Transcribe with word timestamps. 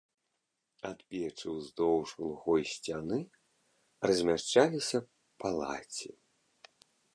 Ад 0.89 0.99
печы 1.11 1.49
ўздоўж 1.57 2.07
глухой 2.21 2.61
сцяны 2.73 3.19
размяшчаліся 4.11 4.99
палаці. 5.45 6.09